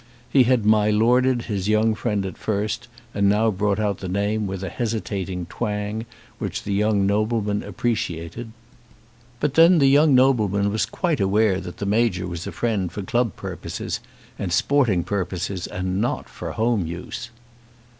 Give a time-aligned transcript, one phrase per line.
[0.27, 4.47] He had my Lorded his young friend at first, and now brought out the name
[4.47, 6.07] with a hesitating twang,
[6.39, 8.51] which the young nobleman appreciated.
[9.39, 13.03] But then the young nobleman was quite aware that the Major was a friend for
[13.03, 13.99] club purposes,
[14.39, 17.29] and sporting purposes, and not for home use.